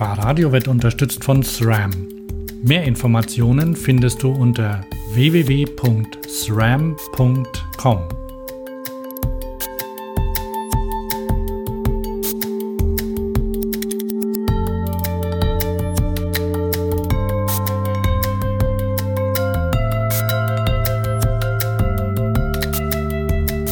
Fahrradio 0.00 0.50
wird 0.50 0.66
unterstützt 0.66 1.22
von 1.24 1.42
SRAM. 1.42 1.90
Mehr 2.62 2.84
Informationen 2.84 3.76
findest 3.76 4.22
du 4.22 4.30
unter 4.30 4.82
www.sram.com. 5.12 8.08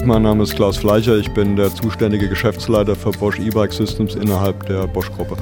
Mein 0.05 0.23
Name 0.23 0.43
ist 0.43 0.55
Klaus 0.55 0.77
Fleischer, 0.77 1.17
ich 1.17 1.33
bin 1.33 1.57
der 1.57 1.75
zuständige 1.75 2.29
Geschäftsleiter 2.29 2.95
für 2.95 3.13
Bosch 3.13 3.39
E-Bike 3.39 3.73
Systems 3.73 4.15
innerhalb 4.15 4.67
der 4.67 4.87
Bosch-Gruppe. 4.87 5.39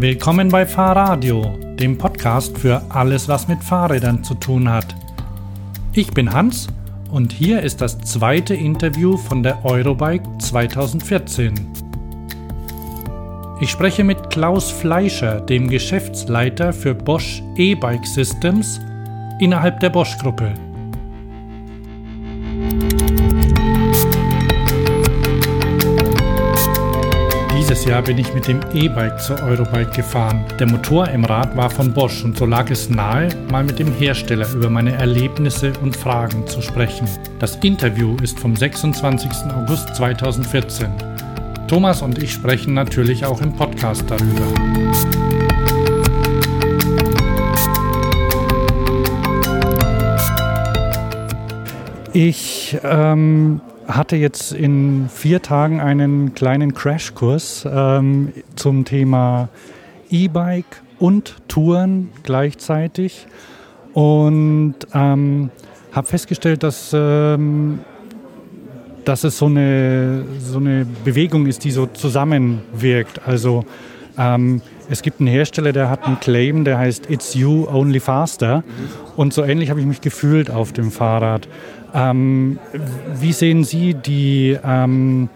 Willkommen 0.00 0.48
bei 0.48 0.64
Fahrradio, 0.64 1.58
dem 1.74 1.98
Podcast 1.98 2.56
für 2.56 2.80
alles, 2.88 3.26
was 3.26 3.48
mit 3.48 3.64
Fahrrädern 3.64 4.22
zu 4.22 4.34
tun 4.34 4.70
hat. 4.70 4.94
Ich 5.92 6.12
bin 6.12 6.32
Hans 6.32 6.68
und 7.10 7.32
hier 7.32 7.62
ist 7.64 7.80
das 7.80 7.98
zweite 7.98 8.54
Interview 8.54 9.16
von 9.16 9.42
der 9.42 9.64
Eurobike 9.64 10.22
2014. 10.38 11.52
Ich 13.60 13.70
spreche 13.70 14.04
mit 14.04 14.30
Klaus 14.30 14.70
Fleischer, 14.70 15.40
dem 15.40 15.68
Geschäftsleiter 15.68 16.72
für 16.72 16.94
Bosch 16.94 17.42
E-Bike 17.56 18.06
Systems 18.06 18.80
innerhalb 19.40 19.80
der 19.80 19.90
Bosch-Gruppe. 19.90 20.54
Jahr 27.88 28.02
bin 28.02 28.18
ich 28.18 28.34
mit 28.34 28.46
dem 28.46 28.60
E-Bike 28.74 29.18
zur 29.18 29.42
Eurobike 29.44 29.90
gefahren. 29.96 30.44
Der 30.58 30.66
Motor 30.66 31.08
im 31.08 31.24
Rad 31.24 31.56
war 31.56 31.70
von 31.70 31.94
Bosch 31.94 32.22
und 32.22 32.36
so 32.36 32.44
lag 32.44 32.70
es 32.70 32.90
nahe, 32.90 33.30
mal 33.50 33.64
mit 33.64 33.78
dem 33.78 33.90
Hersteller 33.90 34.46
über 34.52 34.68
meine 34.68 34.92
Erlebnisse 34.92 35.72
und 35.80 35.96
Fragen 35.96 36.46
zu 36.46 36.60
sprechen. 36.60 37.08
Das 37.38 37.56
Interview 37.56 38.14
ist 38.22 38.38
vom 38.38 38.54
26. 38.54 39.30
August 39.56 39.96
2014. 39.96 40.90
Thomas 41.66 42.02
und 42.02 42.22
ich 42.22 42.30
sprechen 42.30 42.74
natürlich 42.74 43.24
auch 43.24 43.40
im 43.40 43.54
Podcast 43.54 44.04
darüber. 44.06 44.44
Ich 52.12 52.76
ähm, 52.82 53.62
hatte 53.88 54.16
jetzt 54.16 54.52
in 54.52 55.08
vier 55.08 55.40
Tagen 55.40 55.80
einen 55.80 56.34
kleinen 56.34 56.74
Crashkurs 56.74 57.66
ähm, 57.70 58.32
zum 58.54 58.84
Thema 58.84 59.48
E-Bike 60.10 60.82
und 60.98 61.36
Touren 61.48 62.10
gleichzeitig 62.22 63.26
und 63.94 64.74
ähm, 64.92 65.50
habe 65.92 66.06
festgestellt, 66.06 66.62
dass, 66.62 66.92
ähm, 66.94 67.80
dass 69.04 69.24
es 69.24 69.38
so 69.38 69.46
eine, 69.46 70.24
so 70.38 70.58
eine 70.58 70.86
Bewegung 71.04 71.46
ist, 71.46 71.64
die 71.64 71.70
so 71.70 71.86
zusammenwirkt. 71.86 73.26
Also 73.26 73.64
ähm, 74.18 74.60
es 74.90 75.02
gibt 75.02 75.20
einen 75.20 75.28
Hersteller, 75.28 75.72
der 75.72 75.90
hat 75.90 76.04
einen 76.04 76.18
Claim, 76.20 76.64
der 76.64 76.78
heißt 76.78 77.10
It's 77.10 77.34
You 77.34 77.66
Only 77.68 78.00
Faster. 78.00 78.64
Und 79.16 79.32
so 79.32 79.44
ähnlich 79.44 79.70
habe 79.70 79.80
ich 79.80 79.86
mich 79.86 80.00
gefühlt 80.00 80.50
auf 80.50 80.72
dem 80.72 80.90
Fahrrad. 80.90 81.48
Ähm, 81.94 82.58
wie 83.14 83.32
sehen 83.32 83.64
Sie 83.64 83.94
die, 83.94 84.56
ähm, 84.62 85.28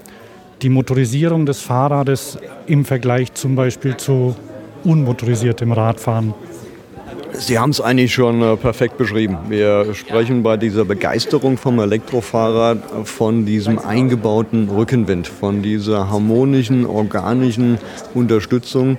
die 0.61 0.69
Motorisierung 0.69 1.47
des 1.47 1.61
Fahrrades 1.61 2.39
im 2.67 2.85
Vergleich 2.85 3.33
zum 3.35 3.55
Beispiel 3.55 3.97
zu 3.97 4.37
unmotorisiertem 4.85 5.73
Radfahren? 5.73 6.35
Sie 7.35 7.59
haben 7.59 7.71
es 7.71 7.81
eigentlich 7.81 8.13
schon 8.13 8.43
äh, 8.43 8.57
perfekt 8.57 8.99
beschrieben. 8.99 9.39
Wir 9.49 9.95
sprechen 9.95 10.43
bei 10.43 10.57
dieser 10.57 10.85
Begeisterung 10.85 11.57
vom 11.57 11.79
Elektrofahrrad 11.79 12.79
von 13.05 13.47
diesem 13.47 13.79
eingebauten 13.79 14.69
Rückenwind, 14.69 15.29
von 15.29 15.63
dieser 15.63 16.11
harmonischen, 16.11 16.85
organischen 16.85 17.79
Unterstützung, 18.15 18.99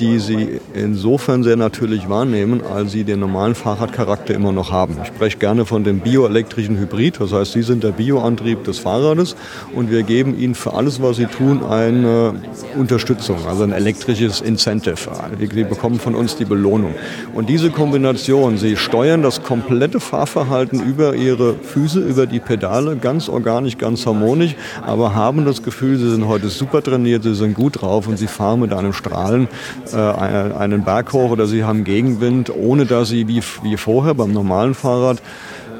die 0.00 0.18
sie 0.18 0.60
insofern 0.74 1.42
sehr 1.42 1.56
natürlich 1.56 2.08
wahrnehmen, 2.08 2.62
als 2.64 2.92
sie 2.92 3.04
den 3.04 3.20
normalen 3.20 3.54
Fahrradcharakter 3.54 4.34
immer 4.34 4.52
noch 4.52 4.70
haben. 4.70 4.96
Ich 5.02 5.08
spreche 5.08 5.38
gerne 5.38 5.66
von 5.66 5.84
dem 5.84 6.00
bioelektrischen 6.00 6.78
Hybrid, 6.78 7.20
das 7.20 7.32
heißt, 7.32 7.52
sie 7.52 7.62
sind 7.62 7.84
der 7.84 7.92
Bioantrieb 7.92 8.64
des 8.64 8.78
Fahrrades 8.78 9.36
und 9.74 9.90
wir 9.90 10.02
geben 10.02 10.38
ihnen 10.38 10.54
für 10.54 10.72
alles, 10.74 11.02
was 11.02 11.16
sie 11.16 11.26
tun, 11.26 11.62
eine 11.64 12.34
Unterstützung, 12.76 13.36
also 13.46 13.64
ein 13.64 13.72
elektrisches 13.72 14.40
Incentive. 14.40 15.10
Sie 15.38 15.64
bekommen 15.64 15.98
von 15.98 16.14
uns 16.14 16.36
die 16.36 16.44
Belohnung. 16.44 16.94
Und 17.34 17.48
diese 17.48 17.70
Kombination, 17.72 18.58
sie 18.58 18.76
steuern 18.76 19.22
das 19.22 19.42
komplette 19.42 20.00
Fahrverhalten 20.00 20.80
über 20.80 21.14
ihre 21.14 21.54
Füße, 21.54 22.00
über 22.00 22.26
die 22.26 22.40
Pedale, 22.40 22.96
ganz 22.96 23.28
organisch, 23.28 23.78
ganz 23.78 24.06
harmonisch, 24.06 24.54
aber 24.82 25.14
haben 25.14 25.44
das 25.44 25.62
Gefühl, 25.62 25.96
sie 25.98 26.10
sind 26.10 26.28
heute 26.28 26.48
super 26.48 26.82
trainiert, 26.82 27.22
sie 27.22 27.34
sind 27.34 27.54
gut 27.54 27.82
drauf 27.82 28.06
und 28.06 28.18
sie 28.18 28.26
fahren 28.26 28.60
mit 28.60 28.72
einem 28.72 28.92
Strahlen 28.92 29.48
äh, 29.92 29.96
einen 29.96 30.84
Berg 30.84 31.12
hoch 31.12 31.30
oder 31.30 31.46
sie 31.46 31.64
haben 31.64 31.84
Gegenwind, 31.84 32.54
ohne 32.54 32.86
dass 32.86 33.08
sie 33.08 33.26
wie, 33.28 33.42
wie 33.62 33.76
vorher 33.76 34.14
beim 34.14 34.32
normalen 34.32 34.74
Fahrrad 34.74 35.22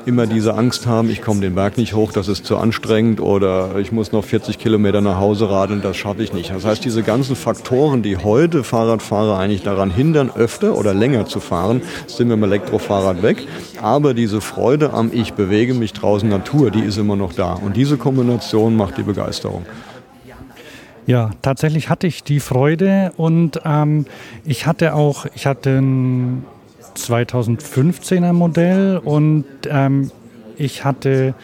immer 0.07 0.27
diese 0.27 0.55
Angst 0.55 0.87
haben, 0.87 1.11
ich 1.11 1.23
komme 1.23 1.41
den 1.41 1.55
Berg 1.55 1.77
nicht 1.79 1.95
hoch, 1.95 2.13
das 2.13 2.29
ist 2.29 2.45
zu 2.45 2.57
anstrengend 2.57 3.21
oder 3.21 3.77
ich 3.79 3.93
muss 3.93 4.13
noch 4.13 4.25
40 4.25 4.59
Kilometer 4.59 5.01
nach 5.01 5.19
Hause 5.19 5.51
radeln, 5.51 5.83
das 5.83 5.97
schaffe 5.97 6.23
ich 6.23 6.33
nicht. 6.33 6.51
Das 6.51 6.65
heißt, 6.65 6.85
diese 6.85 7.03
ganzen 7.03 7.37
Faktoren, 7.37 8.03
die 8.03 8.17
heute 8.17 8.65
Fahrradfahrer 8.65 9.39
eigentlich 9.39 9.63
daran 9.63 9.91
hindern, 9.91 10.31
öfter 10.35 10.77
oder 10.77 10.95
länger 10.95 11.27
zu 11.27 11.41
fahren, 11.41 11.83
sind 12.07 12.29
mit 12.29 12.37
dem 12.37 12.45
Elektrofahrrad 12.45 13.23
weg. 13.23 13.47
Aber 13.81 14.15
diese 14.15 14.41
Freude 14.41 14.93
am 14.93 15.11
Ich 15.13 15.35
bewege 15.35 15.75
mich 15.75 15.93
draußen 15.93 16.29
Natur, 16.29 16.71
die 16.71 16.83
ist 16.83 16.99
immer 16.99 17.17
noch 17.17 17.33
da. 17.33 17.55
Und 17.55 17.77
diese 17.77 17.97
Kombination 17.97 18.77
macht 18.77 18.99
die 18.99 19.03
Begeisterung. 19.03 19.65
Ja, 21.07 21.31
tatsächlich 21.43 21.89
hatte 21.89 22.07
ich 22.07 22.23
die 22.23 22.39
Freude 22.39 23.13
und 23.17 23.61
ähm, 23.65 24.07
ich 24.45 24.67
hatte 24.67 24.95
auch, 24.95 25.27
ich 25.35 25.47
hatte 25.47 25.79
ein 25.79 26.45
2015er 26.97 28.33
Modell 28.33 28.99
und 28.99 29.45
ähm, 29.69 30.11
ich 30.57 30.85
hatte 30.85 31.35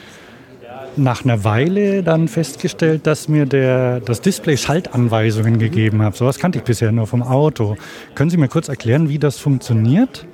nach 0.96 1.24
einer 1.24 1.44
Weile 1.44 2.02
dann 2.02 2.28
festgestellt, 2.28 3.06
dass 3.06 3.28
mir 3.28 3.46
der, 3.46 4.00
das 4.00 4.20
Display 4.20 4.56
Schaltanweisungen 4.56 5.58
gegeben 5.58 6.02
hat. 6.02 6.16
Sowas 6.16 6.38
kannte 6.38 6.58
ich 6.58 6.64
bisher 6.64 6.92
nur 6.92 7.06
vom 7.06 7.22
Auto. 7.22 7.76
Können 8.14 8.30
Sie 8.30 8.36
mir 8.36 8.48
kurz 8.48 8.68
erklären, 8.68 9.08
wie 9.08 9.18
das 9.18 9.38
funktioniert? 9.38 10.26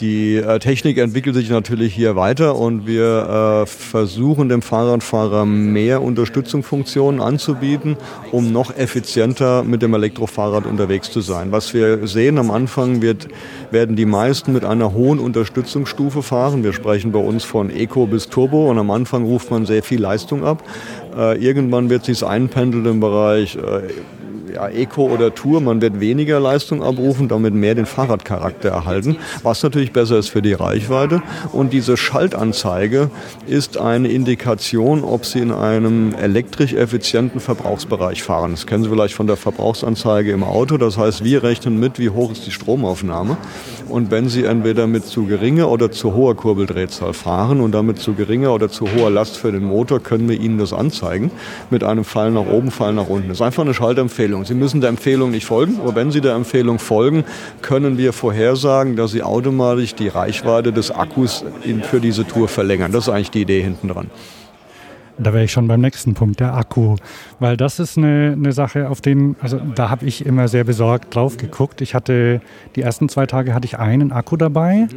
Die 0.00 0.36
äh, 0.36 0.58
Technik 0.58 0.98
entwickelt 0.98 1.36
sich 1.36 1.48
natürlich 1.48 1.94
hier 1.94 2.16
weiter 2.16 2.56
und 2.56 2.86
wir 2.86 3.62
äh, 3.62 3.66
versuchen 3.66 4.50
dem 4.50 4.60
Fahrradfahrer 4.60 5.46
mehr 5.46 6.02
Unterstützungsfunktionen 6.02 7.22
anzubieten, 7.22 7.96
um 8.30 8.52
noch 8.52 8.76
effizienter 8.76 9.64
mit 9.64 9.80
dem 9.80 9.94
Elektrofahrrad 9.94 10.66
unterwegs 10.66 11.10
zu 11.10 11.22
sein. 11.22 11.50
Was 11.50 11.72
wir 11.72 12.06
sehen 12.06 12.36
am 12.36 12.50
Anfang 12.50 13.00
wird, 13.00 13.28
werden 13.70 13.96
die 13.96 14.04
meisten 14.04 14.52
mit 14.52 14.66
einer 14.66 14.92
hohen 14.92 15.18
Unterstützungsstufe 15.18 16.22
fahren. 16.22 16.62
Wir 16.62 16.74
sprechen 16.74 17.10
bei 17.10 17.20
uns 17.20 17.44
von 17.44 17.70
Eco 17.70 18.06
bis 18.06 18.28
Turbo 18.28 18.70
und 18.70 18.78
am 18.78 18.90
Anfang 18.90 19.24
ruft 19.24 19.50
man 19.50 19.64
sehr 19.64 19.82
viel 19.82 20.02
Leistung 20.02 20.44
ab. 20.44 20.62
Äh, 21.16 21.42
irgendwann 21.42 21.88
wird 21.88 22.04
sich 22.04 22.22
einpendeln 22.22 22.84
im 22.84 23.00
Bereich 23.00 23.56
äh, 23.56 23.88
ja, 24.52 24.68
Eco 24.68 25.10
oder 25.10 25.34
Tour, 25.34 25.60
man 25.60 25.80
wird 25.80 26.00
weniger 26.00 26.40
Leistung 26.40 26.82
abrufen, 26.82 27.28
damit 27.28 27.54
mehr 27.54 27.74
den 27.74 27.86
Fahrradcharakter 27.86 28.68
erhalten, 28.68 29.16
was 29.42 29.62
natürlich 29.62 29.92
besser 29.92 30.18
ist 30.18 30.28
für 30.28 30.42
die 30.42 30.52
Reichweite. 30.52 31.22
Und 31.52 31.72
diese 31.72 31.96
Schaltanzeige 31.96 33.10
ist 33.46 33.78
eine 33.78 34.08
Indikation, 34.08 35.04
ob 35.04 35.24
Sie 35.24 35.40
in 35.40 35.52
einem 35.52 36.14
elektrisch 36.14 36.72
effizienten 36.72 37.40
Verbrauchsbereich 37.40 38.22
fahren. 38.22 38.52
Das 38.52 38.66
kennen 38.66 38.84
Sie 38.84 38.90
vielleicht 38.90 39.14
von 39.14 39.26
der 39.26 39.36
Verbrauchsanzeige 39.36 40.32
im 40.32 40.42
Auto. 40.42 40.76
Das 40.76 40.98
heißt, 40.98 41.24
wir 41.24 41.42
rechnen 41.42 41.78
mit, 41.78 41.98
wie 41.98 42.10
hoch 42.10 42.32
ist 42.32 42.46
die 42.46 42.52
Stromaufnahme. 42.52 43.36
Und 43.88 44.10
wenn 44.10 44.28
Sie 44.28 44.44
entweder 44.44 44.86
mit 44.86 45.06
zu 45.06 45.26
geringer 45.26 45.68
oder 45.70 45.90
zu 45.90 46.14
hoher 46.14 46.34
Kurbeldrehzahl 46.34 47.12
fahren 47.12 47.60
und 47.60 47.72
damit 47.72 47.98
zu 47.98 48.14
geringer 48.14 48.52
oder 48.52 48.68
zu 48.68 48.86
hoher 48.92 49.10
Last 49.10 49.36
für 49.36 49.52
den 49.52 49.64
Motor, 49.64 50.00
können 50.00 50.28
wir 50.28 50.38
Ihnen 50.38 50.58
das 50.58 50.72
anzeigen 50.72 51.30
mit 51.70 51.84
einem 51.84 52.04
Fall 52.04 52.30
nach 52.30 52.46
oben, 52.46 52.70
Fall 52.70 52.92
nach 52.92 53.08
unten. 53.08 53.28
Das 53.28 53.38
ist 53.38 53.42
einfach 53.42 53.62
eine 53.62 53.74
Schaltempfehlung. 53.74 54.35
Sie 54.44 54.54
müssen 54.54 54.80
der 54.80 54.90
Empfehlung 54.90 55.30
nicht 55.30 55.46
folgen, 55.46 55.78
aber 55.80 55.94
wenn 55.94 56.10
Sie 56.10 56.20
der 56.20 56.34
Empfehlung 56.34 56.78
folgen, 56.78 57.24
können 57.62 57.98
wir 57.98 58.12
vorhersagen, 58.12 58.96
dass 58.96 59.12
Sie 59.12 59.22
automatisch 59.22 59.94
die 59.94 60.08
Reichweite 60.08 60.72
des 60.72 60.90
Akkus 60.90 61.44
für 61.82 62.00
diese 62.00 62.26
Tour 62.26 62.48
verlängern. 62.48 62.92
Das 62.92 63.06
ist 63.06 63.12
eigentlich 63.12 63.30
die 63.30 63.42
Idee 63.42 63.62
hinten 63.62 63.88
dran. 63.88 64.10
Da 65.18 65.32
wäre 65.32 65.44
ich 65.44 65.52
schon 65.52 65.66
beim 65.66 65.80
nächsten 65.80 66.12
Punkt, 66.12 66.40
der 66.40 66.54
Akku. 66.54 66.96
Weil 67.38 67.56
das 67.56 67.78
ist 67.78 67.96
eine, 67.96 68.32
eine 68.32 68.52
Sache, 68.52 68.90
auf 68.90 69.00
den, 69.00 69.36
also 69.40 69.58
da 69.74 69.88
habe 69.88 70.04
ich 70.04 70.26
immer 70.26 70.46
sehr 70.48 70.64
besorgt 70.64 71.14
drauf 71.14 71.38
geguckt. 71.38 71.80
Ich 71.80 71.94
hatte, 71.94 72.42
die 72.74 72.82
ersten 72.82 73.08
zwei 73.08 73.24
Tage 73.26 73.54
hatte 73.54 73.64
ich 73.64 73.78
einen 73.78 74.12
Akku 74.12 74.36
dabei. 74.36 74.88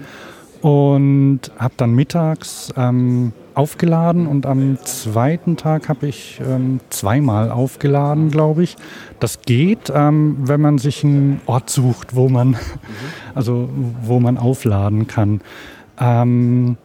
und 0.61 1.39
habe 1.57 1.73
dann 1.77 1.93
mittags 1.93 2.73
ähm, 2.75 3.31
aufgeladen 3.59 4.25
und 4.25 4.45
am 4.45 4.77
zweiten 4.85 5.57
Tag 5.57 5.89
habe 5.89 6.07
ich 6.07 6.39
ähm, 6.47 6.79
zweimal 6.89 7.51
aufgeladen, 7.51 8.31
glaube 8.31 8.63
ich. 8.63 8.77
Das 9.19 9.41
geht, 9.41 9.91
ähm, 9.93 10.37
wenn 10.39 10.61
man 10.61 10.77
sich 10.77 11.03
einen 11.03 11.41
Ort 11.45 11.69
sucht, 11.69 12.15
wo 12.15 12.29
man, 12.29 12.55
also 13.35 13.67
wo 14.01 14.21
man 14.21 14.37
aufladen 14.37 15.07
kann. 15.07 15.41
Ähm, 15.99 16.77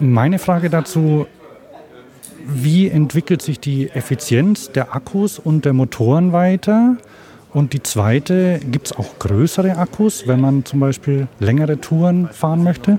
meine 0.00 0.40
Frage 0.40 0.68
dazu, 0.68 1.26
wie 2.48 2.88
entwickelt 2.88 3.40
sich 3.40 3.60
die 3.60 3.88
Effizienz 3.88 4.72
der 4.72 4.96
Akkus 4.96 5.38
und 5.38 5.64
der 5.64 5.74
Motoren 5.74 6.32
weiter? 6.32 6.96
Und 7.52 7.72
die 7.72 7.82
zweite, 7.84 8.58
gibt 8.68 8.86
es 8.86 8.92
auch 8.92 9.20
größere 9.20 9.76
Akkus, 9.76 10.26
wenn 10.26 10.40
man 10.40 10.64
zum 10.64 10.80
Beispiel 10.80 11.28
längere 11.38 11.80
Touren 11.80 12.28
fahren 12.32 12.64
möchte? 12.64 12.98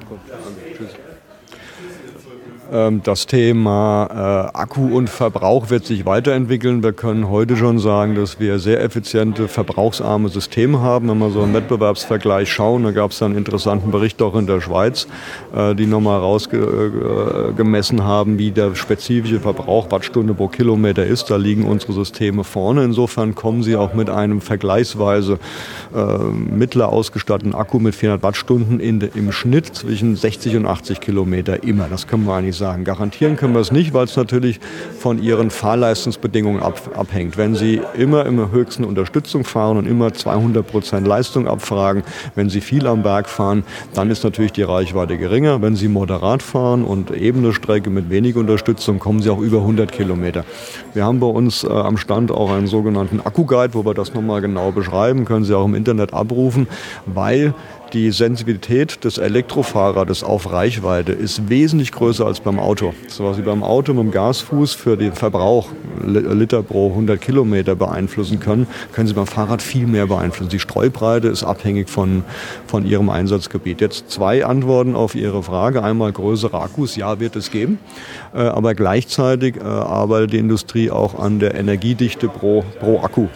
Ähm, 2.71 3.01
das 3.03 3.25
Thema 3.25 4.07
äh, 4.53 4.57
Akku 4.57 4.95
und 4.95 5.09
Verbrauch 5.09 5.69
wird 5.69 5.85
sich 5.85 6.05
weiterentwickeln. 6.05 6.83
Wir 6.83 6.93
können 6.93 7.29
heute 7.29 7.57
schon 7.57 7.79
sagen, 7.79 8.15
dass 8.15 8.39
wir 8.39 8.59
sehr 8.59 8.81
effiziente, 8.81 9.49
verbrauchsarme 9.49 10.29
Systeme 10.29 10.79
haben. 10.79 11.09
Wenn 11.09 11.17
wir 11.17 11.31
so 11.31 11.41
einen 11.41 11.53
Wettbewerbsvergleich 11.53 12.49
schauen, 12.49 12.83
da 12.83 12.91
gab 12.91 13.11
es 13.11 13.21
einen 13.21 13.35
interessanten 13.35 13.91
Bericht 13.91 14.21
auch 14.21 14.35
in 14.35 14.47
der 14.47 14.61
Schweiz, 14.61 15.07
äh, 15.53 15.75
die 15.75 15.85
nochmal 15.85 16.19
rausgemessen 16.19 17.99
äh, 17.99 18.01
haben, 18.01 18.37
wie 18.37 18.51
der 18.51 18.73
spezifische 18.75 19.41
Verbrauch 19.41 19.91
Wattstunde 19.91 20.33
pro 20.33 20.47
Kilometer 20.47 21.05
ist. 21.05 21.29
Da 21.29 21.35
liegen 21.35 21.65
unsere 21.65 21.91
Systeme 21.91 22.45
vorne. 22.45 22.85
Insofern 22.85 23.35
kommen 23.35 23.63
sie 23.63 23.75
auch 23.75 23.93
mit 23.93 24.09
einem 24.09 24.39
vergleichsweise 24.39 25.39
mittler 26.31 26.89
ausgestatteten 26.89 27.53
Akku 27.53 27.79
mit 27.79 27.95
400 27.95 28.23
Wattstunden 28.23 28.79
in, 28.79 29.01
im 29.01 29.31
Schnitt 29.33 29.65
zwischen 29.75 30.15
60 30.15 30.55
und 30.55 30.65
80 30.65 31.01
Kilometer 31.01 31.63
immer. 31.63 31.87
Das 31.89 32.07
können 32.07 32.25
wir 32.25 32.33
eigentlich 32.33 32.60
sagen. 32.61 32.83
Garantieren 32.83 33.37
können 33.37 33.55
wir 33.55 33.59
es 33.59 33.71
nicht, 33.71 33.91
weil 33.93 34.05
es 34.05 34.15
natürlich 34.15 34.59
von 34.99 35.21
Ihren 35.21 35.49
Fahrleistungsbedingungen 35.49 36.61
ab, 36.61 36.91
abhängt. 36.95 37.35
Wenn 37.35 37.55
Sie 37.55 37.81
immer 37.95 38.25
im 38.27 38.51
höchsten 38.51 38.83
Unterstützung 38.83 39.43
fahren 39.43 39.77
und 39.77 39.87
immer 39.87 40.13
200 40.13 40.65
Prozent 40.65 41.07
Leistung 41.07 41.47
abfragen, 41.47 42.03
wenn 42.35 42.49
Sie 42.49 42.61
viel 42.61 42.85
am 42.85 43.01
Berg 43.01 43.27
fahren, 43.27 43.63
dann 43.95 44.11
ist 44.11 44.23
natürlich 44.23 44.51
die 44.51 44.61
Reichweite 44.61 45.17
geringer. 45.17 45.61
Wenn 45.61 45.75
Sie 45.75 45.87
moderat 45.87 46.43
fahren 46.43 46.83
und 46.83 47.09
ebene 47.09 47.51
Strecke 47.51 47.89
mit 47.89 48.11
wenig 48.11 48.35
Unterstützung, 48.35 48.99
kommen 48.99 49.21
Sie 49.23 49.31
auch 49.31 49.39
über 49.39 49.57
100 49.57 49.91
Kilometer. 49.91 50.45
Wir 50.93 51.03
haben 51.03 51.19
bei 51.19 51.27
uns 51.27 51.63
äh, 51.63 51.67
am 51.67 51.97
Stand 51.97 52.31
auch 52.31 52.51
einen 52.51 52.67
sogenannten 52.67 53.21
Akku-Guide, 53.21 53.73
wo 53.73 53.83
wir 53.83 53.95
das 53.95 54.13
nochmal 54.13 54.41
genau 54.41 54.71
beschreiben, 54.71 55.25
können 55.25 55.45
Sie 55.45 55.57
auch 55.57 55.65
im 55.65 55.73
Internet 55.73 56.13
abrufen, 56.13 56.67
weil 57.07 57.55
die 57.93 58.11
Sensibilität 58.11 59.03
des 59.03 59.17
Elektrofahrrades 59.17 60.23
auf 60.23 60.51
Reichweite 60.51 61.11
ist 61.11 61.49
wesentlich 61.49 61.91
größer 61.91 62.25
als 62.25 62.39
beim 62.39 62.59
Auto. 62.59 62.93
So 63.07 63.25
was 63.25 63.35
Sie 63.35 63.41
beim 63.41 63.63
Auto 63.63 63.93
mit 63.93 64.03
dem 64.03 64.11
Gasfuß 64.11 64.73
für 64.73 64.95
den 64.95 65.13
Verbrauch 65.13 65.69
Liter 66.05 66.63
pro 66.63 66.89
100 66.89 67.19
Kilometer 67.19 67.75
beeinflussen 67.75 68.39
können, 68.39 68.67
können 68.93 69.07
Sie 69.07 69.13
beim 69.13 69.27
Fahrrad 69.27 69.61
viel 69.61 69.87
mehr 69.87 70.07
beeinflussen. 70.07 70.49
Die 70.49 70.59
Streubreite 70.59 71.27
ist 71.27 71.43
abhängig 71.43 71.89
von, 71.89 72.23
von 72.65 72.85
Ihrem 72.85 73.09
Einsatzgebiet. 73.09 73.81
Jetzt 73.81 74.09
zwei 74.09 74.45
Antworten 74.45 74.95
auf 74.95 75.15
Ihre 75.15 75.43
Frage. 75.43 75.83
Einmal 75.83 76.11
größere 76.13 76.59
Akkus, 76.59 76.95
ja, 76.95 77.19
wird 77.19 77.35
es 77.35 77.51
geben. 77.51 77.79
Äh, 78.33 78.39
aber 78.39 78.73
gleichzeitig 78.73 79.57
äh, 79.57 79.63
arbeitet 79.63 80.33
die 80.33 80.39
Industrie 80.39 80.91
auch 80.91 81.19
an 81.19 81.39
der 81.39 81.55
Energiedichte 81.55 82.29
pro, 82.29 82.63
pro 82.79 82.99
Akku. 82.99 83.27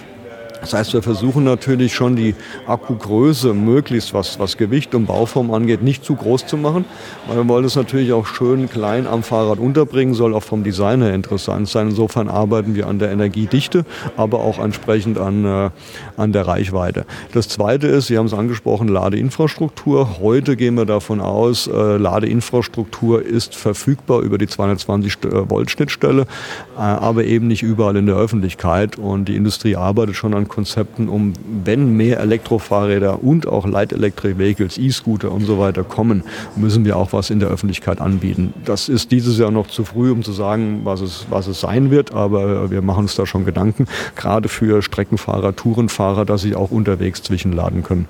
Das 0.65 0.73
heißt, 0.73 0.94
wir 0.94 1.03
versuchen 1.03 1.44
natürlich 1.44 1.94
schon 1.94 2.15
die 2.15 2.33
Akkugröße 2.65 3.53
möglichst, 3.53 4.15
was, 4.15 4.39
was 4.39 4.57
Gewicht 4.57 4.95
und 4.95 5.06
Bauform 5.06 5.53
angeht, 5.53 5.83
nicht 5.83 6.03
zu 6.03 6.15
groß 6.15 6.47
zu 6.47 6.57
machen, 6.57 6.85
weil 7.27 7.38
wir 7.38 7.47
wollen 7.47 7.65
es 7.65 7.75
natürlich 7.75 8.13
auch 8.13 8.25
schön 8.25 8.67
klein 8.67 9.06
am 9.06 9.21
Fahrrad 9.21 9.59
unterbringen, 9.59 10.15
soll 10.15 10.33
auch 10.33 10.41
vom 10.41 10.63
Design 10.63 11.03
her 11.03 11.13
interessant 11.13 11.69
sein. 11.69 11.89
Insofern 11.89 12.29
arbeiten 12.29 12.73
wir 12.73 12.88
an 12.88 12.97
der 12.97 13.12
Energiedichte, 13.12 13.85
aber 14.17 14.39
auch 14.39 14.57
entsprechend 14.57 15.19
an, 15.19 15.45
äh, 15.45 15.69
an 16.17 16.31
der 16.31 16.47
Reichweite. 16.47 17.06
Das 17.31 17.47
Zweite 17.47 17.85
ist, 17.85 18.07
Sie 18.07 18.17
haben 18.17 18.25
es 18.25 18.33
angesprochen, 18.33 18.88
Ladeinfrastruktur. 18.88 20.17
Heute 20.19 20.56
gehen 20.56 20.73
wir 20.73 20.85
davon 20.85 21.21
aus, 21.21 21.67
äh, 21.67 21.97
Ladeinfrastruktur 21.97 23.23
ist 23.23 23.56
verfügbar 23.56 24.21
über 24.21 24.39
die 24.39 24.47
220 24.47 25.19
Volt 25.47 25.69
Schnittstelle, 25.69 26.23
äh, 26.75 26.79
aber 26.79 27.23
eben 27.25 27.45
nicht 27.45 27.62
überall 27.62 27.97
in 27.97 28.07
der 28.07 28.15
Öffentlichkeit 28.15 28.97
und 28.97 29.25
die 29.25 29.35
Industrie 29.35 29.75
arbeitet 29.75 30.15
schon 30.15 30.33
an 30.33 30.47
Konzepten, 30.55 31.09
um, 31.09 31.33
wenn 31.65 31.97
mehr 31.97 32.21
Elektrofahrräder 32.21 33.21
und 33.21 33.45
auch 33.45 33.67
Light 33.67 33.91
Electric 33.91 34.37
Vehicles, 34.37 34.77
E-Scooter 34.77 35.31
und 35.31 35.41
so 35.41 35.59
weiter 35.59 35.83
kommen, 35.83 36.23
müssen 36.55 36.85
wir 36.85 36.95
auch 36.95 37.11
was 37.11 37.29
in 37.29 37.41
der 37.41 37.49
Öffentlichkeit 37.49 37.99
anbieten. 37.99 38.53
Das 38.63 38.87
ist 38.87 39.11
dieses 39.11 39.37
Jahr 39.37 39.51
noch 39.51 39.67
zu 39.67 39.83
früh, 39.83 40.11
um 40.11 40.23
zu 40.23 40.31
sagen, 40.31 40.81
was 40.85 41.01
es, 41.01 41.25
was 41.29 41.47
es 41.47 41.59
sein 41.59 41.91
wird, 41.91 42.13
aber 42.13 42.71
wir 42.71 42.81
machen 42.81 43.01
uns 43.01 43.15
da 43.15 43.25
schon 43.25 43.43
Gedanken, 43.43 43.85
gerade 44.15 44.47
für 44.47 44.81
Streckenfahrer, 44.81 45.57
Tourenfahrer, 45.57 46.23
dass 46.23 46.41
sie 46.41 46.55
auch 46.55 46.71
unterwegs 46.71 47.21
zwischenladen 47.21 47.83
können. 47.83 48.07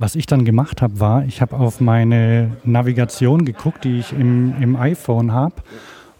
Was 0.00 0.16
ich 0.16 0.26
dann 0.26 0.44
gemacht 0.44 0.82
habe, 0.82 0.98
war, 0.98 1.24
ich 1.26 1.40
habe 1.40 1.56
auf 1.56 1.80
meine 1.80 2.56
Navigation 2.64 3.44
geguckt, 3.44 3.84
die 3.84 4.00
ich 4.00 4.12
im, 4.12 4.54
im 4.60 4.74
iPhone 4.74 5.32
habe 5.32 5.54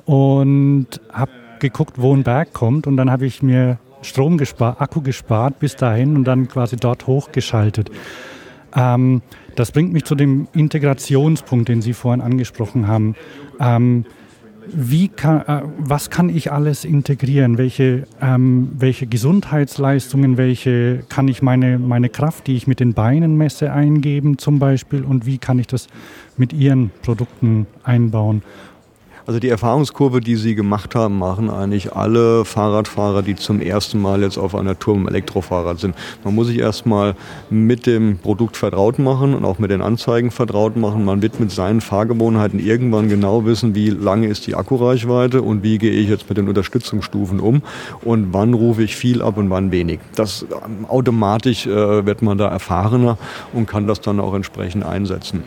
und 0.05 1.01
habe 1.13 1.33
geguckt, 1.59 1.95
wo 1.97 2.15
ein 2.15 2.23
Berg 2.23 2.53
kommt 2.53 2.87
und 2.87 2.97
dann 2.97 3.11
habe 3.11 3.27
ich 3.27 3.43
mir 3.43 3.79
Strom 4.03 4.39
gespart, 4.39 4.81
Akku 4.81 5.03
gespart 5.03 5.59
bis 5.59 5.77
dahin 5.77 6.17
und 6.17 6.25
dann 6.25 6.49
quasi 6.49 6.77
dort 6.77 7.07
hochgeschaltet. 7.07 7.91
Ähm, 8.75 9.23
das 9.57 9.73
bringt 9.73 9.93
mich 9.93 10.05
zu 10.05 10.15
dem 10.15 10.49
Integrationspunkt, 10.53 11.69
den 11.69 11.83
Sie 11.83 11.93
vorhin 11.93 12.21
angesprochen 12.21 12.87
haben. 12.87 13.15
Ähm, 13.59 14.05
wie 14.73 15.09
kann, 15.09 15.41
äh, 15.43 15.63
was 15.79 16.11
kann 16.11 16.29
ich 16.29 16.53
alles 16.53 16.85
integrieren? 16.85 17.59
Welche, 17.59 18.07
ähm, 18.21 18.71
welche 18.79 19.07
Gesundheitsleistungen, 19.07 20.37
welche 20.37 21.03
kann 21.09 21.29
ich 21.29 21.43
meine, 21.43 21.79
meine 21.79 22.09
Kraft, 22.09 22.47
die 22.47 22.57
ich 22.57 22.67
mit 22.67 22.81
den 22.81 22.95
Beinen 22.95 23.37
messe, 23.37 23.73
eingeben 23.73 24.39
zum 24.39 24.59
Beispiel? 24.59 25.03
Und 25.03 25.27
wie 25.27 25.39
kann 25.39 25.59
ich 25.59 25.67
das 25.67 25.89
mit 26.37 26.53
Ihren 26.53 26.91
Produkten 27.03 27.67
einbauen? 27.83 28.43
Also 29.27 29.39
die 29.39 29.49
Erfahrungskurve, 29.49 30.21
die 30.21 30.37
Sie 30.37 30.55
gemacht 30.55 30.95
haben, 30.95 31.19
machen 31.19 31.51
eigentlich 31.51 31.93
alle 31.93 32.45
Fahrradfahrer, 32.45 33.23
die 33.23 33.37
zum 33.37 33.61
ersten 33.61 34.01
Mal 34.01 34.23
jetzt 34.23 34.39
auf 34.39 34.55
einer 34.55 34.79
Tour 34.79 34.97
mit 34.97 35.11
Elektrofahrrad 35.11 35.79
sind. 35.79 35.95
Man 36.25 36.35
muss 36.35 36.47
sich 36.47 36.59
erstmal 36.59 37.15
mit 37.51 37.87
dem 37.87 38.19
Produkt 38.19 38.57
vertraut 38.57 38.99
machen 38.99 39.35
und 39.35 39.45
auch 39.45 39.59
mit 39.59 39.71
den 39.71 39.83
Anzeigen 39.83 40.31
vertraut 40.31 40.77
machen. 40.77 41.05
Man 41.05 41.23
wird 41.23 41.41
mit 41.41 41.51
seinen 41.51 41.81
Fahrgewohnheiten 41.81 42.59
irgendwann 42.59 43.09
genau 43.09 43.45
wissen, 43.45 43.75
wie 43.75 43.91
lange 43.91 44.27
ist 44.29 44.47
die 44.47 44.55
Akkureichweite 44.55 45.43
und 45.43 45.63
wie 45.63 45.79
gehe 45.79 45.93
ich 45.93 46.09
jetzt 46.09 46.29
mit 46.29 46.39
den 46.39 46.49
Unterstützungsstufen 46.49 47.41
um 47.41 47.63
und 48.03 48.33
wann 48.33 48.55
rufe 48.55 48.83
ich 48.83 48.97
viel 48.97 49.23
ab 49.23 49.37
und 49.37 49.51
wann 49.51 49.71
wenig. 49.71 50.01
Das 50.15 50.47
ähm, 50.51 50.87
automatisch 50.87 51.67
äh, 51.67 52.07
wird 52.07 52.23
man 52.23 52.39
da 52.39 52.49
erfahrener 52.49 53.19
und 53.53 53.67
kann 53.67 53.87
das 53.87 54.01
dann 54.01 54.21
auch 54.21 54.35
entsprechend 54.35 54.85
einsetzen. 54.85 55.45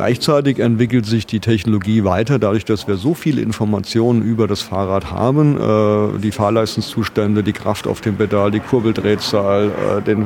Gleichzeitig 0.00 0.60
entwickelt 0.60 1.04
sich 1.04 1.26
die 1.26 1.40
Technologie 1.40 2.04
weiter, 2.04 2.38
dadurch, 2.38 2.64
dass 2.64 2.88
wir 2.88 2.96
so 2.96 3.12
viele 3.12 3.42
Informationen 3.42 4.22
über 4.22 4.48
das 4.48 4.62
Fahrrad 4.62 5.10
haben, 5.10 5.58
äh, 5.58 6.18
die 6.20 6.30
Fahrleistungszustände, 6.30 7.42
die 7.42 7.52
Kraft 7.52 7.86
auf 7.86 8.00
dem 8.00 8.16
Pedal, 8.16 8.50
die 8.50 8.60
Kurbeldrehzahl, 8.60 9.70
äh, 10.06 10.16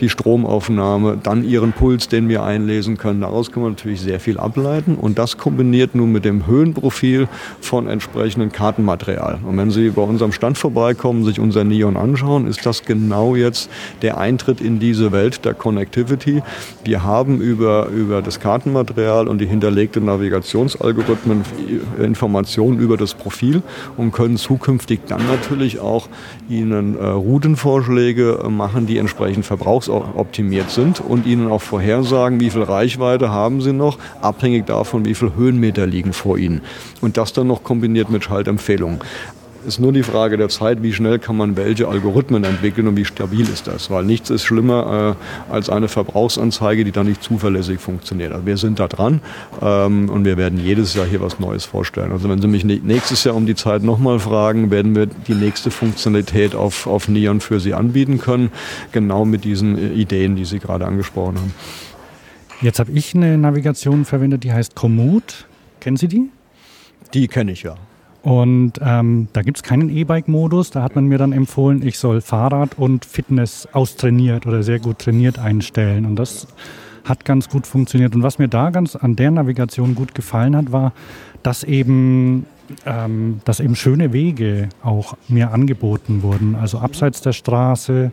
die 0.00 0.08
Stromaufnahme, 0.08 1.18
dann 1.20 1.42
ihren 1.42 1.72
Puls, 1.72 2.06
den 2.06 2.28
wir 2.28 2.44
einlesen 2.44 2.98
können. 2.98 3.22
Daraus 3.22 3.50
kann 3.50 3.64
man 3.64 3.72
natürlich 3.72 4.00
sehr 4.00 4.20
viel 4.20 4.38
ableiten 4.38 4.94
und 4.94 5.18
das 5.18 5.36
kombiniert 5.36 5.96
nun 5.96 6.12
mit 6.12 6.24
dem 6.24 6.46
Höhenprofil 6.46 7.26
von 7.60 7.88
entsprechendem 7.88 8.52
Kartenmaterial. 8.52 9.40
Und 9.44 9.56
wenn 9.56 9.72
Sie 9.72 9.90
bei 9.90 10.02
unserem 10.02 10.30
Stand 10.30 10.56
vorbeikommen, 10.56 11.24
sich 11.24 11.40
unser 11.40 11.64
Neon 11.64 11.96
anschauen, 11.96 12.46
ist 12.46 12.64
das 12.64 12.84
genau 12.84 13.34
jetzt 13.34 13.70
der 14.02 14.18
Eintritt 14.18 14.60
in 14.60 14.78
diese 14.78 15.10
Welt 15.10 15.44
der 15.44 15.54
Connectivity. 15.54 16.44
Wir 16.84 17.02
haben 17.02 17.40
über, 17.40 17.88
über 17.88 18.22
das 18.22 18.38
Kartenmaterial 18.38 19.15
Bildmaterial 19.16 19.28
und 19.28 19.40
die 19.40 19.46
hinterlegte 19.46 20.00
Navigationsalgorithmen 20.00 21.42
Informationen 21.98 22.78
über 22.78 22.96
das 22.96 23.14
Profil 23.14 23.62
und 23.96 24.12
können 24.12 24.36
zukünftig 24.36 25.00
dann 25.06 25.26
natürlich 25.26 25.80
auch 25.80 26.08
Ihnen 26.48 26.98
äh, 26.98 27.04
Routenvorschläge 27.06 28.40
äh, 28.44 28.48
machen, 28.48 28.86
die 28.86 28.98
entsprechend 28.98 29.44
verbrauchsoptimiert 29.46 30.70
sind 30.70 31.00
und 31.00 31.26
Ihnen 31.26 31.48
auch 31.48 31.62
vorhersagen, 31.62 32.40
wie 32.40 32.50
viel 32.50 32.62
Reichweite 32.62 33.30
haben 33.30 33.60
Sie 33.60 33.72
noch, 33.72 33.98
abhängig 34.20 34.66
davon, 34.66 35.04
wie 35.04 35.14
viel 35.14 35.32
Höhenmeter 35.36 35.86
liegen 35.86 36.12
vor 36.12 36.38
Ihnen. 36.38 36.62
Und 37.00 37.16
das 37.16 37.32
dann 37.32 37.46
noch 37.46 37.62
kombiniert 37.62 38.10
mit 38.10 38.24
Schaltempfehlungen 38.24 39.00
ist 39.66 39.80
nur 39.80 39.92
die 39.92 40.02
Frage 40.02 40.36
der 40.36 40.48
Zeit, 40.48 40.82
wie 40.82 40.92
schnell 40.92 41.18
kann 41.18 41.36
man 41.36 41.56
welche 41.56 41.88
Algorithmen 41.88 42.44
entwickeln 42.44 42.86
und 42.86 42.96
wie 42.96 43.04
stabil 43.04 43.42
ist 43.42 43.66
das. 43.66 43.90
Weil 43.90 44.04
nichts 44.04 44.30
ist 44.30 44.44
schlimmer 44.44 45.16
äh, 45.50 45.52
als 45.52 45.68
eine 45.68 45.88
Verbrauchsanzeige, 45.88 46.84
die 46.84 46.92
dann 46.92 47.06
nicht 47.06 47.22
zuverlässig 47.22 47.80
funktioniert. 47.80 48.32
Also 48.32 48.46
wir 48.46 48.56
sind 48.56 48.78
da 48.78 48.88
dran 48.88 49.20
ähm, 49.60 50.08
und 50.08 50.24
wir 50.24 50.36
werden 50.36 50.58
jedes 50.58 50.94
Jahr 50.94 51.06
hier 51.06 51.20
was 51.20 51.40
Neues 51.40 51.64
vorstellen. 51.64 52.12
Also 52.12 52.28
wenn 52.28 52.40
Sie 52.40 52.48
mich 52.48 52.64
nächstes 52.64 53.24
Jahr 53.24 53.34
um 53.34 53.46
die 53.46 53.54
Zeit 53.54 53.82
nochmal 53.82 54.18
fragen, 54.20 54.70
werden 54.70 54.94
wir 54.94 55.06
die 55.06 55.34
nächste 55.34 55.70
Funktionalität 55.70 56.54
auf, 56.54 56.86
auf 56.86 57.08
Neon 57.08 57.40
für 57.40 57.60
Sie 57.60 57.74
anbieten 57.74 58.18
können. 58.18 58.50
Genau 58.92 59.24
mit 59.24 59.44
diesen 59.44 59.76
äh, 59.76 59.92
Ideen, 59.92 60.36
die 60.36 60.44
Sie 60.44 60.60
gerade 60.60 60.86
angesprochen 60.86 61.36
haben. 61.36 61.54
Jetzt 62.62 62.78
habe 62.78 62.92
ich 62.92 63.14
eine 63.14 63.36
Navigation 63.36 64.04
verwendet, 64.04 64.44
die 64.44 64.52
heißt 64.52 64.74
Komoot. 64.74 65.46
Kennen 65.80 65.96
Sie 65.96 66.08
die? 66.08 66.30
Die 67.12 67.28
kenne 67.28 67.52
ich 67.52 67.62
ja. 67.62 67.76
Und 68.26 68.80
ähm, 68.82 69.28
da 69.34 69.42
gibt 69.42 69.58
es 69.58 69.62
keinen 69.62 69.88
E-Bike-Modus. 69.88 70.72
Da 70.72 70.82
hat 70.82 70.96
man 70.96 71.04
mir 71.06 71.16
dann 71.16 71.30
empfohlen, 71.30 71.86
ich 71.86 71.96
soll 71.96 72.20
Fahrrad 72.20 72.76
und 72.76 73.04
Fitness 73.04 73.68
austrainiert 73.70 74.48
oder 74.48 74.64
sehr 74.64 74.80
gut 74.80 74.98
trainiert 74.98 75.38
einstellen. 75.38 76.04
Und 76.04 76.16
das 76.16 76.48
hat 77.04 77.24
ganz 77.24 77.48
gut 77.48 77.68
funktioniert. 77.68 78.16
Und 78.16 78.24
was 78.24 78.40
mir 78.40 78.48
da 78.48 78.70
ganz 78.70 78.96
an 78.96 79.14
der 79.14 79.30
Navigation 79.30 79.94
gut 79.94 80.12
gefallen 80.12 80.56
hat, 80.56 80.72
war, 80.72 80.92
dass 81.44 81.62
eben, 81.62 82.46
ähm, 82.84 83.42
dass 83.44 83.60
eben 83.60 83.76
schöne 83.76 84.12
Wege 84.12 84.70
auch 84.82 85.16
mir 85.28 85.52
angeboten 85.52 86.24
wurden. 86.24 86.56
Also 86.56 86.80
abseits 86.80 87.20
der 87.20 87.32
Straße. 87.32 88.10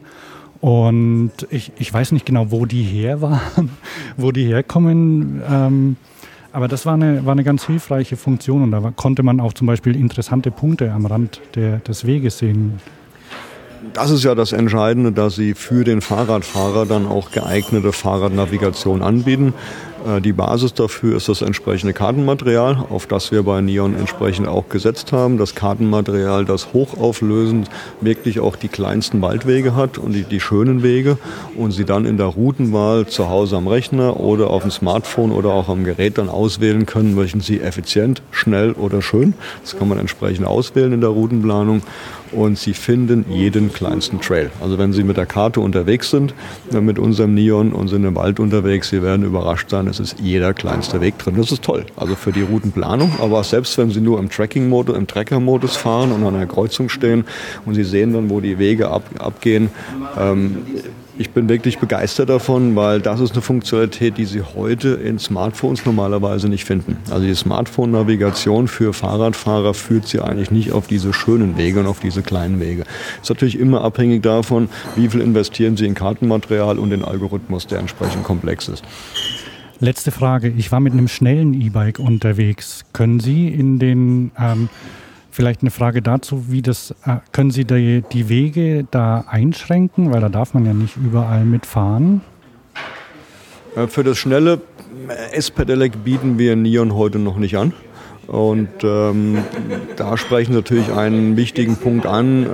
Und 0.62 1.32
ich, 1.50 1.72
ich 1.80 1.92
weiß 1.92 2.12
nicht 2.12 2.28
genau, 2.28 2.52
wo 2.52 2.68
die 2.68 2.84
her 2.84 3.22
waren, 3.24 3.72
wo 4.16 4.32
die 4.32 4.46
herkommen. 4.46 5.42
Ähm, 5.50 5.96
aber 6.54 6.68
das 6.68 6.86
war 6.86 6.94
eine, 6.94 7.26
war 7.26 7.34
eine 7.34 7.44
ganz 7.44 7.66
hilfreiche 7.66 8.16
Funktion 8.16 8.64
und 8.64 8.72
da 8.72 8.94
konnte 8.96 9.24
man 9.24 9.40
auch 9.40 9.54
zum 9.54 9.68
Beispiel 9.68 9.96
interessante 9.96 10.52
Punkte 10.52 10.92
am 10.92 11.08
Rand 11.08 11.42
der, 11.56 11.80
des 11.80 12.06
Weges 12.06 12.38
sehen. 12.38 12.80
Das 13.94 14.12
ist 14.12 14.24
ja 14.24 14.34
das 14.34 14.54
Entscheidende, 14.54 15.12
dass 15.12 15.36
sie 15.36 15.56
für 15.56 15.84
den 15.84 16.00
Fahrradfahrer 16.00 16.86
dann 16.86 17.06
auch 17.06 17.32
geeignete 17.32 17.92
Fahrradnavigation 17.92 19.02
anbieten. 19.02 19.54
Äh, 20.06 20.22
die 20.22 20.34
Basis 20.34 20.74
dafür 20.74 21.18
ist 21.18 21.30
das 21.30 21.42
entsprechende 21.42 21.94
Kartenmaterial, 21.94 22.86
auf 22.90 23.08
das 23.08 23.32
wir 23.32 23.44
bei 23.44 23.62
Neon 23.62 23.96
entsprechend 23.96 24.48
auch 24.48 24.70
gesetzt 24.70 25.12
haben. 25.12 25.38
Das 25.38 25.56
Kartenmaterial, 25.56 26.46
das 26.46 26.74
hochauflösend 26.74 27.70
wirklich 28.02 28.40
auch 28.40 28.56
die 28.56 28.68
kleinsten 28.68 29.22
Waldwege 29.22 29.76
hat 29.76 29.98
und 29.98 30.14
die, 30.14 30.24
die 30.24 30.40
schönen 30.40 30.84
Wege 30.84 31.18
und 31.56 31.72
Sie 31.72 31.86
dann 31.86 32.06
in 32.06 32.18
der 32.18 32.28
Routenwahl 32.28 33.08
zu 33.08 33.30
Hause 33.30 33.58
am 33.58 33.68
Rechner 33.68 34.20
oder 34.20 34.50
auf 34.50 34.64
dem 34.64 34.72
Smartphone 34.72 35.32
oder 35.32 35.52
auch 35.52 35.70
am 35.70 35.84
Gerät 35.84 36.18
dann 36.18 36.30
auswählen 36.30 36.86
können, 36.86 37.16
möchten 37.16 37.42
Sie 37.42 37.62
effizient, 37.62 38.22
schnell 38.32 38.74
oder 38.74 39.02
schön. 39.02 39.34
Das 39.62 39.78
kann 39.78 39.88
man 39.88 39.98
entsprechend 39.98 40.46
auswählen 40.46 40.94
in 40.94 41.02
der 41.02 41.10
Routenplanung 41.10 41.82
und 42.34 42.58
Sie 42.58 42.74
finden 42.74 43.26
jeden 43.30 43.72
kleinsten 43.72 44.20
Trail. 44.20 44.50
Also 44.62 44.78
wenn 44.78 44.94
Sie 44.94 45.04
mit 45.04 45.18
der 45.18 45.26
Karte 45.26 45.60
unterwegs 45.60 46.10
sind, 46.10 46.34
mit 46.72 47.00
unserem 47.00 47.34
Neon 47.34 47.74
und 47.74 47.88
sind 47.88 48.04
im 48.06 48.16
Wald 48.16 48.40
unterwegs, 48.40 48.90
Sie 48.90 49.02
werden 49.02 49.24
überrascht 49.24 49.70
sein, 49.70 49.88
es 50.00 50.14
ist 50.14 50.20
jeder 50.20 50.54
kleinste 50.54 51.02
Weg 51.02 51.18
drin. 51.20 51.36
Das 51.38 51.52
ist 51.52 51.64
toll. 51.64 51.86
Also 51.96 52.16
für 52.16 52.32
die 52.32 52.42
Routenplanung, 52.42 53.12
aber 53.20 53.44
selbst 53.44 53.78
wenn 53.78 53.92
Sie 53.92 54.02
nur 54.02 54.20
im 54.20 54.30
Tracking-Modus, 54.30 54.98
im 54.98 55.08
Tracker-Modus 55.08 55.76
fahren 55.76 56.12
und 56.12 56.26
an 56.26 56.36
einer 56.36 56.46
Kreuzung 56.48 56.90
stehen 56.90 57.26
und 57.66 57.76
Sie 57.76 57.84
sehen 57.84 58.14
dann, 58.14 58.30
wo 58.30 58.40
die 58.40 58.58
Wege 58.58 58.90
ab, 58.90 59.04
abgehen, 59.20 59.70
ähm, 60.18 60.58
ich 61.16 61.30
bin 61.30 61.48
wirklich 61.48 61.78
begeistert 61.78 62.30
davon, 62.30 62.76
weil 62.76 63.00
das 63.00 63.20
ist 63.20 63.34
eine 63.34 63.44
Funktionalität, 63.44 64.18
die 64.18 64.26
Sie 64.26 64.42
heute 64.42 64.90
in 64.90 65.20
Smartphones 65.20 65.86
normalerweise 65.86 66.50
nicht 66.50 66.66
finden. 66.66 66.98
Also 67.12 67.26
die 67.26 67.36
Smartphone-Navigation 67.36 68.68
für 68.68 68.94
Fahrradfahrer 68.94 69.76
führt 69.76 70.08
Sie 70.08 70.20
eigentlich 70.20 70.50
nicht 70.50 70.72
auf 70.72 70.88
diese 70.88 71.14
schönen 71.14 71.56
Wege 71.56 71.82
und 71.82 71.86
auf 71.86 72.00
diese 72.00 72.24
kleinen 72.24 72.60
Wege. 72.60 72.86
Ist 73.22 73.30
natürlich 73.30 73.60
immer 73.60 73.84
abhängig 73.84 74.24
davon, 74.24 74.70
wie 74.96 75.08
viel 75.08 75.22
investieren 75.22 75.78
Sie 75.78 75.86
in 75.86 75.94
Kartenmaterial 75.94 76.80
und 76.80 76.90
den 76.90 77.06
Algorithmus, 77.06 77.68
der 77.68 77.78
entsprechend 77.78 78.24
komplex 78.24 78.68
ist. 78.68 78.84
Letzte 79.84 80.12
Frage. 80.12 80.48
Ich 80.48 80.72
war 80.72 80.80
mit 80.80 80.94
einem 80.94 81.10
schnellen 81.10 81.54
E-Bike 81.54 82.00
unterwegs. 82.00 82.86
Können 82.94 83.20
Sie 83.20 83.50
in 83.50 83.80
den 83.80 84.32
ähm, 84.40 84.70
Vielleicht 85.30 85.60
eine 85.60 85.72
Frage 85.72 86.02
dazu, 86.02 86.46
wie 86.52 86.62
das, 86.62 86.92
äh, 87.06 87.18
können 87.34 87.52
Sie 87.52 87.66
die, 87.66 88.02
die 88.10 88.30
Wege 88.30 88.88
da 88.90 89.26
einschränken, 89.28 90.14
weil 90.14 90.22
da 90.22 90.30
darf 90.30 90.54
man 90.54 90.66
ja 90.66 90.74
nicht 90.74 90.96
überall 90.96 91.44
mitfahren? 91.44 92.22
Äh, 93.76 93.88
für 93.88 94.06
das 94.06 94.18
schnelle 94.20 94.62
S-Pedelec 95.34 96.02
bieten 96.06 96.38
wir 96.38 96.56
Neon 96.56 96.94
heute 96.94 97.20
noch 97.20 97.36
nicht 97.36 97.58
an. 97.58 97.74
Und 98.28 98.70
ähm, 98.84 99.40
da 99.98 100.18
sprechen 100.18 100.54
Sie 100.54 100.58
natürlich 100.58 100.92
einen 100.92 101.36
wichtigen 101.36 101.76
Punkt 101.76 102.06
an. 102.06 102.44
Äh, 102.44 102.48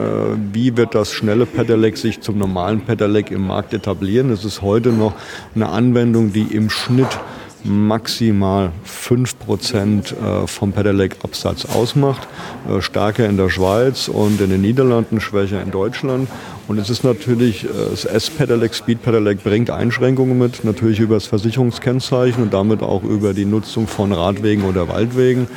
wie 0.54 0.78
wird 0.78 0.96
das 0.96 1.14
schnelle 1.14 1.46
Pedelec 1.46 1.98
sich 1.98 2.22
zum 2.22 2.38
normalen 2.38 2.82
Pedelec 2.82 3.30
im 3.32 3.46
Markt 3.46 3.74
etablieren? 3.74 4.32
Es 4.32 4.46
ist 4.46 4.62
heute 4.62 4.90
noch 4.90 5.14
eine 5.54 5.70
Anwendung, 5.70 6.34
die 6.34 6.42
im 6.42 6.70
Schnitt 6.70 7.20
maximal 7.64 8.72
5% 8.86 10.14
äh, 10.44 10.48
vom 10.48 10.72
Pedelec-Absatz 10.72 11.66
ausmacht. 11.66 12.28
Äh, 12.70 12.82
stärker 12.82 13.28
in 13.28 13.38
der 13.38 13.50
Schweiz 13.50 14.08
und 14.08 14.40
in 14.42 14.50
den 14.50 14.62
Niederlanden, 14.62 15.20
schwächer 15.20 15.62
in 15.62 15.72
Deutschland. 15.72 16.30
Und 16.68 16.78
es 16.78 16.90
ist 16.90 17.04
natürlich, 17.04 17.66
äh, 17.66 17.68
das 17.92 18.06
S-Pedelec, 18.06 18.74
Speed 18.74 19.02
Pedelec 19.02 19.44
bringt 19.44 19.70
Einschränkungen 19.70 20.38
mit, 20.38 20.64
natürlich 20.64 21.00
über 21.00 21.16
das 21.16 21.26
Versicherungskennzeichen 21.26 22.44
und 22.44 22.54
damit 22.54 22.82
auch 22.82 23.04
über 23.04 23.34
die 23.34 23.46
Nutzung 23.46 23.88
von 23.88 24.12
Radwegen 24.12 24.64
oder 24.64 24.88
Waldwegen. 24.88 25.48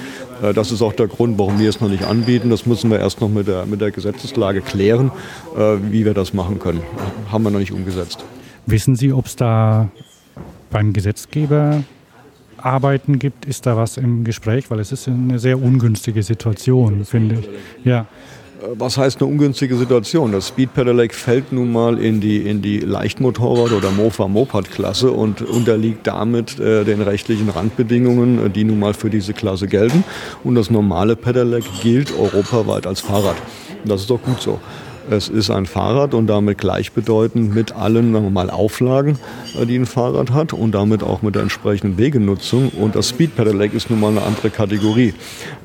Das 0.56 0.72
ist 0.72 0.82
auch 0.82 0.92
der 0.92 1.06
Grund, 1.06 1.38
warum 1.38 1.60
wir 1.60 1.68
es 1.68 1.80
noch 1.80 1.88
nicht 1.88 2.02
anbieten. 2.02 2.50
Das 2.50 2.66
müssen 2.66 2.90
wir 2.90 2.98
erst 2.98 3.20
noch 3.20 3.28
mit 3.28 3.46
der, 3.46 3.64
mit 3.64 3.80
der 3.80 3.92
Gesetzeslage 3.92 4.60
klären, 4.60 5.12
wie 5.88 6.04
wir 6.04 6.14
das 6.14 6.34
machen 6.34 6.58
können. 6.58 6.82
Haben 7.30 7.44
wir 7.44 7.50
noch 7.52 7.60
nicht 7.60 7.70
umgesetzt. 7.70 8.24
Wissen 8.66 8.96
Sie, 8.96 9.12
ob 9.12 9.26
es 9.26 9.36
da 9.36 9.88
beim 10.72 10.92
Gesetzgeber 10.92 11.84
Arbeiten 12.56 13.18
gibt, 13.18 13.44
ist 13.44 13.66
da 13.66 13.76
was 13.76 13.96
im 13.96 14.24
Gespräch, 14.24 14.70
weil 14.70 14.80
es 14.80 14.92
ist 14.92 15.08
eine 15.08 15.38
sehr 15.38 15.60
ungünstige 15.60 16.22
Situation, 16.22 17.04
finde 17.04 17.36
ich. 17.40 17.48
Ja. 17.84 18.00
Äh, 18.00 18.66
was 18.74 18.96
heißt 18.96 19.20
eine 19.20 19.30
ungünstige 19.30 19.76
Situation? 19.76 20.32
Das 20.32 20.48
Speed 20.48 20.74
Pedelec 20.74 21.14
fällt 21.14 21.52
nun 21.52 21.72
mal 21.72 21.98
in 21.98 22.20
die, 22.20 22.38
in 22.48 22.62
die 22.62 22.80
Leichtmotorrad- 22.80 23.72
oder 23.72 23.90
Mofa-Moped-Klasse 23.90 25.10
und 25.10 25.42
unterliegt 25.42 26.06
damit 26.06 26.58
äh, 26.58 26.84
den 26.84 27.02
rechtlichen 27.02 27.48
Randbedingungen, 27.48 28.46
äh, 28.46 28.50
die 28.50 28.64
nun 28.64 28.78
mal 28.78 28.94
für 28.94 29.10
diese 29.10 29.32
Klasse 29.32 29.66
gelten. 29.66 30.04
Und 30.44 30.54
das 30.54 30.70
normale 30.70 31.16
Pedelec 31.16 31.64
gilt 31.82 32.16
europaweit 32.16 32.86
als 32.86 33.00
Fahrrad. 33.00 33.36
das 33.84 34.02
ist 34.02 34.10
doch 34.10 34.22
gut 34.22 34.40
so. 34.40 34.60
Es 35.10 35.28
ist 35.28 35.50
ein 35.50 35.66
Fahrrad 35.66 36.14
und 36.14 36.26
damit 36.26 36.58
gleichbedeutend 36.58 37.54
mit 37.54 37.72
allen 37.72 38.32
mal, 38.32 38.50
Auflagen, 38.50 39.18
äh, 39.60 39.66
die 39.66 39.76
ein 39.76 39.86
Fahrrad 39.86 40.32
hat 40.32 40.52
und 40.52 40.72
damit 40.72 41.02
auch 41.02 41.22
mit 41.22 41.34
der 41.34 41.42
entsprechenden 41.42 41.98
Wegenutzung. 41.98 42.70
Und 42.70 42.94
das 42.94 43.08
Speed 43.08 43.36
Pedelec 43.36 43.74
ist 43.74 43.90
nun 43.90 44.00
mal 44.00 44.08
eine 44.08 44.22
andere 44.22 44.50
Kategorie. 44.50 45.14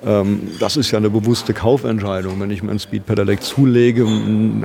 Ähm, 0.06 0.50
das 0.60 0.77
ist 0.77 0.91
ja 0.91 0.98
eine 0.98 1.10
bewusste 1.10 1.53
Kaufentscheidung. 1.53 2.39
Wenn 2.39 2.51
ich 2.51 2.63
mir 2.63 2.72
ein 2.72 2.79
Speed 2.79 3.06
Pedelec 3.06 3.44
zulege, 3.44 4.06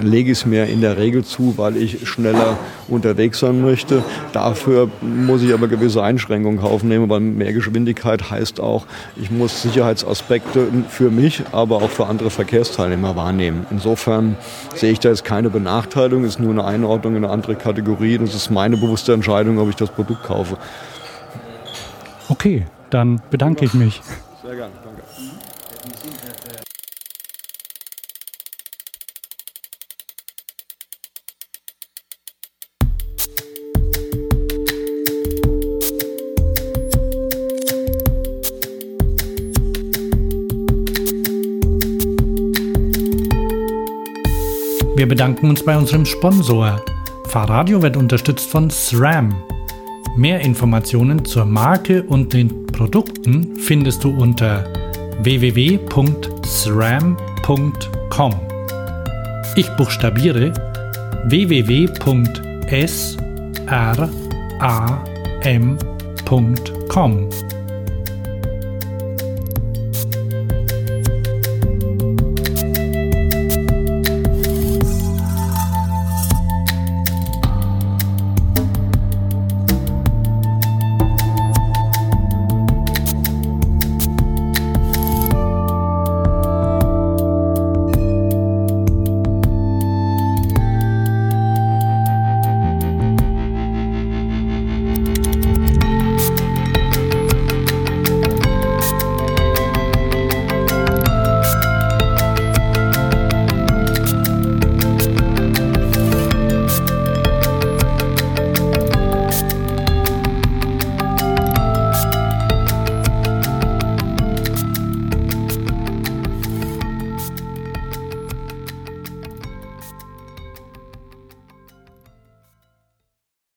lege 0.00 0.33
ich 0.33 0.38
es 0.38 0.47
mir 0.47 0.67
in 0.67 0.81
der 0.81 0.99
Regel 0.99 1.25
zu, 1.25 1.55
weil 1.57 1.76
ich 1.76 2.09
schneller 2.09 2.59
unterwegs 2.88 3.41
sein 3.41 3.61
möchte. 3.61 4.02
Dafür 4.33 4.88
muss 5.00 5.43
ich 5.43 5.52
aber 5.52 5.69
gewisse 5.69 6.02
Einschränkungen 6.02 6.61
aufnehmen, 6.61 7.09
weil 7.09 7.21
mehr 7.21 7.52
Geschwindigkeit 7.52 8.31
heißt 8.31 8.61
auch, 8.61 8.87
ich 9.21 9.31
muss 9.31 9.62
Sicherheitsaspekte 9.62 10.69
für 10.88 11.11
mich, 11.11 11.43
aber 11.52 11.76
auch 11.76 11.91
für 11.91 12.07
andere 12.07 12.31
Verkehrsteilnehmer 12.31 13.17
wahrnehmen. 13.17 13.67
Insofern 13.71 14.37
sehe 14.75 14.92
ich 14.92 15.00
da 15.00 15.09
jetzt 15.11 15.25
keine 15.25 15.50
Benachteiligung, 15.50 16.25
ist 16.25 16.40
nur 16.40 16.50
eine 16.50 16.64
Einordnung 16.64 17.16
in 17.16 17.25
eine 17.25 17.33
andere 17.33 17.57
Kategorie. 17.57 18.19
Das 18.19 18.35
ist 18.35 18.50
meine 18.50 18.76
bewusste 18.76 19.12
Entscheidung, 19.12 19.59
ob 19.59 19.69
ich 19.69 19.76
das 19.76 19.90
Produkt 19.90 20.25
kaufe. 20.25 20.57
Okay, 22.28 22.66
dann 22.90 23.21
bedanke 23.31 23.64
ich 23.64 23.75
mich. 23.75 24.00
Sehr 24.42 24.57
gerne. 24.57 24.73
Wir 45.02 45.09
bedanken 45.09 45.50
uns 45.50 45.64
bei 45.64 45.76
unserem 45.76 46.06
Sponsor. 46.06 46.80
Fahrradio 47.25 47.82
wird 47.82 47.97
unterstützt 47.97 48.49
von 48.49 48.71
SRAM. 48.71 49.35
Mehr 50.16 50.38
Informationen 50.38 51.25
zur 51.25 51.44
Marke 51.44 52.04
und 52.04 52.32
den 52.32 52.68
Produkten 52.68 53.56
findest 53.56 54.04
du 54.04 54.11
unter 54.11 54.64
www.sram.com. 55.25 55.92
Ich 59.56 59.68
buchstabiere 59.71 60.52
www.sram.com. 61.25 61.62